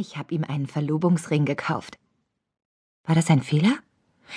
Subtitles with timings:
[0.00, 1.98] Ich habe ihm einen Verlobungsring gekauft.
[3.04, 3.72] War das ein Fehler?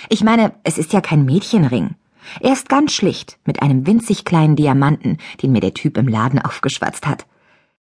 [0.08, 1.94] Ich meine, es ist ja kein Mädchenring.
[2.40, 6.40] Er ist ganz schlicht, mit einem winzig kleinen Diamanten, den mir der Typ im Laden
[6.40, 7.26] aufgeschwatzt hat.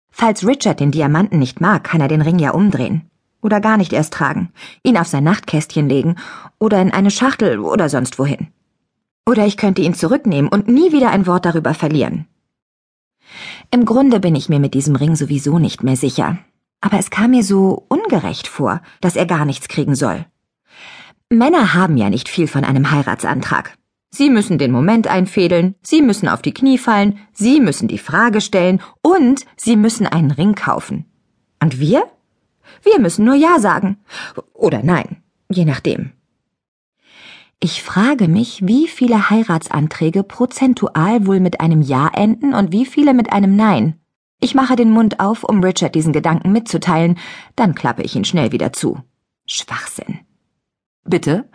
[0.10, 3.12] Falls Richard den Diamanten nicht mag, kann er den Ring ja umdrehen.
[3.44, 4.52] Oder gar nicht erst tragen,
[4.82, 6.16] ihn auf sein Nachtkästchen legen
[6.58, 8.48] oder in eine Schachtel oder sonst wohin.
[9.28, 12.26] Oder ich könnte ihn zurücknehmen und nie wieder ein Wort darüber verlieren.
[13.70, 16.40] Im Grunde bin ich mir mit diesem Ring sowieso nicht mehr sicher,
[16.88, 20.26] aber es kam mir so ungerecht vor, dass er gar nichts kriegen soll.
[21.30, 23.78] Männer haben ja nicht viel von einem Heiratsantrag.
[24.10, 28.40] Sie müssen den Moment einfädeln, sie müssen auf die Knie fallen, sie müssen die Frage
[28.40, 31.04] stellen und sie müssen einen Ring kaufen.
[31.62, 32.08] Und wir?
[32.84, 33.98] Wir müssen nur Ja sagen.
[34.54, 36.14] Oder Nein, je nachdem.
[37.60, 43.14] Ich frage mich, wie viele Heiratsanträge prozentual wohl mit einem Ja enden und wie viele
[43.14, 44.00] mit einem Nein.
[44.40, 47.18] Ich mache den Mund auf, um Richard diesen Gedanken mitzuteilen,
[47.56, 49.04] dann klappe ich ihn schnell wieder zu.
[49.46, 50.20] Schwachsinn.
[51.04, 51.50] Bitte?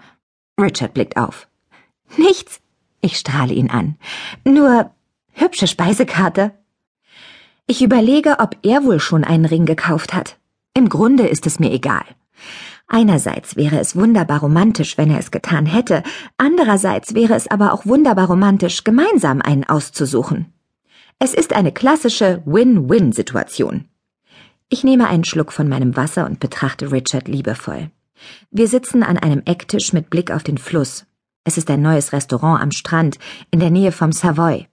[0.61, 1.48] Richard blickt auf.
[2.16, 2.60] Nichts.
[3.00, 3.97] Ich strahle ihn an.
[4.44, 4.91] Nur
[5.33, 6.53] hübsche Speisekarte.
[7.66, 10.38] Ich überlege, ob er wohl schon einen Ring gekauft hat.
[10.75, 12.05] Im Grunde ist es mir egal.
[12.88, 16.03] Einerseits wäre es wunderbar romantisch, wenn er es getan hätte,
[16.36, 20.52] andererseits wäre es aber auch wunderbar romantisch, gemeinsam einen auszusuchen.
[21.25, 23.84] Es ist eine klassische Win-Win-Situation.
[24.69, 27.92] Ich nehme einen Schluck von meinem Wasser und betrachte Richard liebevoll.
[28.51, 31.06] Wir sitzen an einem Ecktisch mit Blick auf den Fluss.
[31.45, 33.20] Es ist ein neues Restaurant am Strand
[33.53, 34.67] in der Nähe vom Savoy.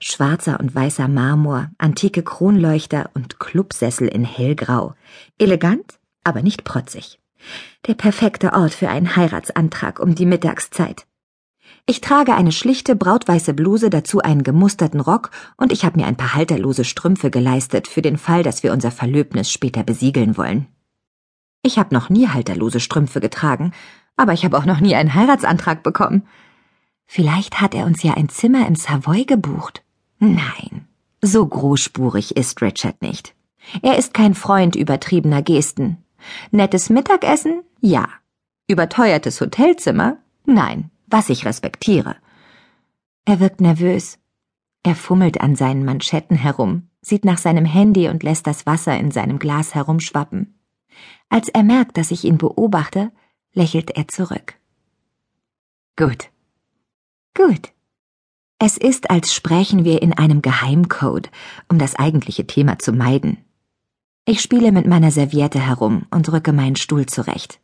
[0.00, 4.94] Schwarzer und weißer Marmor, antike Kronleuchter und Clubsessel in hellgrau.
[5.36, 7.20] Elegant, aber nicht protzig.
[7.88, 11.04] Der perfekte Ort für einen Heiratsantrag um die Mittagszeit.
[11.86, 16.16] Ich trage eine schlichte brautweiße Bluse, dazu einen gemusterten Rock und ich habe mir ein
[16.16, 20.66] paar halterlose Strümpfe geleistet für den Fall, dass wir unser Verlöbnis später besiegeln wollen.
[21.62, 23.72] Ich habe noch nie halterlose Strümpfe getragen,
[24.16, 26.26] aber ich habe auch noch nie einen Heiratsantrag bekommen.
[27.06, 29.82] Vielleicht hat er uns ja ein Zimmer im Savoy gebucht.
[30.18, 30.86] Nein,
[31.22, 33.34] so großspurig ist Richard nicht.
[33.82, 35.98] Er ist kein Freund übertriebener Gesten.
[36.50, 37.62] Nettes Mittagessen?
[37.80, 38.08] Ja.
[38.68, 40.18] Überteuertes Hotelzimmer?
[40.44, 42.16] Nein was ich respektiere.
[43.24, 44.18] Er wirkt nervös.
[44.82, 49.10] Er fummelt an seinen Manschetten herum, sieht nach seinem Handy und lässt das Wasser in
[49.10, 50.58] seinem Glas herumschwappen.
[51.28, 53.12] Als er merkt, dass ich ihn beobachte,
[53.52, 54.54] lächelt er zurück.
[55.96, 56.30] Gut.
[57.36, 57.72] Gut.
[58.58, 61.30] Es ist, als sprächen wir in einem Geheimcode,
[61.68, 63.38] um das eigentliche Thema zu meiden.
[64.26, 67.60] Ich spiele mit meiner Serviette herum und rücke meinen Stuhl zurecht.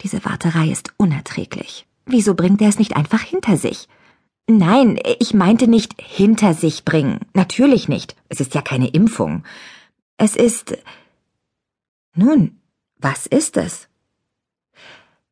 [0.00, 1.86] Diese Warterei ist unerträglich.
[2.12, 3.88] Wieso bringt er es nicht einfach hinter sich?
[4.48, 7.20] Nein, ich meinte nicht hinter sich bringen.
[7.34, 8.16] Natürlich nicht.
[8.28, 9.44] Es ist ja keine Impfung.
[10.16, 10.76] Es ist.
[12.16, 12.58] Nun,
[12.96, 13.88] was ist es?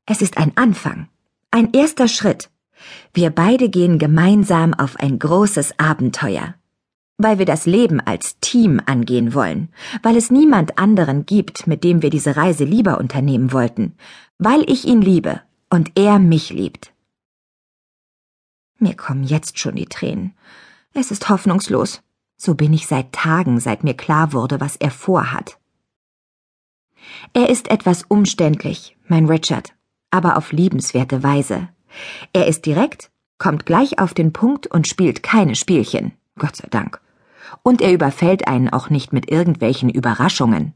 [0.07, 1.09] Es ist ein Anfang.
[1.51, 2.49] Ein erster Schritt.
[3.13, 6.55] Wir beide gehen gemeinsam auf ein großes Abenteuer.
[7.17, 9.71] Weil wir das Leben als Team angehen wollen,
[10.05, 13.97] weil es niemand anderen gibt, mit dem wir diese Reise lieber unternehmen wollten,
[14.39, 15.41] weil ich ihn liebe
[15.71, 16.93] und er mich liebt.
[18.79, 20.35] Mir kommen jetzt schon die Tränen.
[20.95, 22.03] Es ist hoffnungslos.
[22.37, 25.59] So bin ich seit Tagen, seit mir klar wurde, was er vorhat.
[27.33, 29.75] Er ist etwas umständlich, mein Richard,
[30.11, 31.69] aber auf liebenswerte Weise.
[32.33, 37.01] Er ist direkt, kommt gleich auf den Punkt und spielt keine Spielchen, Gott sei Dank.
[37.63, 40.75] Und er überfällt einen auch nicht mit irgendwelchen Überraschungen.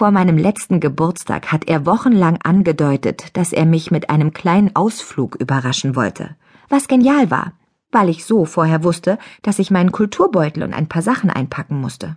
[0.00, 5.36] Vor meinem letzten Geburtstag hat er wochenlang angedeutet, dass er mich mit einem kleinen Ausflug
[5.36, 6.36] überraschen wollte,
[6.70, 7.52] was genial war,
[7.92, 12.16] weil ich so vorher wusste, dass ich meinen Kulturbeutel und ein paar Sachen einpacken musste.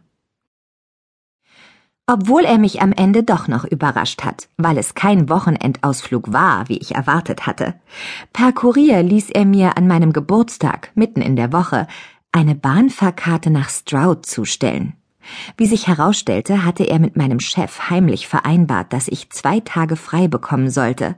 [2.08, 6.78] Obwohl er mich am Ende doch noch überrascht hat, weil es kein Wochenendausflug war, wie
[6.78, 7.76] ich erwartet hatte.
[8.32, 11.88] Per Kurier ließ er mir an meinem Geburtstag, mitten in der Woche,
[12.32, 14.94] eine Bahnfahrkarte nach Stroud zustellen.
[15.58, 20.28] Wie sich herausstellte, hatte er mit meinem Chef heimlich vereinbart, dass ich zwei Tage frei
[20.28, 21.16] bekommen sollte,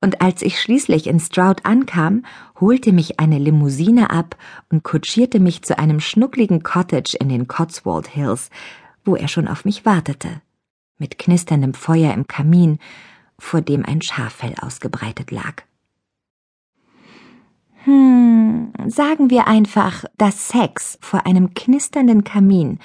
[0.00, 2.24] und als ich schließlich in Stroud ankam,
[2.60, 4.36] holte mich eine Limousine ab
[4.70, 8.50] und kutschierte mich zu einem schnuckligen Cottage in den Cotswold Hills,
[9.04, 10.40] wo er schon auf mich wartete,
[10.98, 12.78] mit knisterndem Feuer im Kamin,
[13.38, 15.62] vor dem ein Schaffell ausgebreitet lag.
[17.84, 22.78] Hm, sagen wir einfach, dass Sex vor einem knisternden Kamin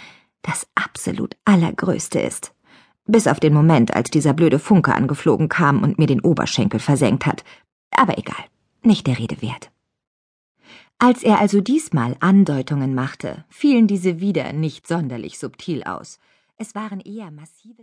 [0.44, 2.54] das absolut allergrößte ist.
[3.06, 7.26] Bis auf den Moment, als dieser blöde Funke angeflogen kam und mir den Oberschenkel versenkt
[7.26, 7.44] hat.
[7.92, 8.46] Aber egal,
[8.82, 9.72] nicht der Rede wert.
[11.00, 16.20] Als er also diesmal Andeutungen machte, fielen diese wieder nicht sonderlich subtil aus.
[16.58, 17.72] Es waren eher massive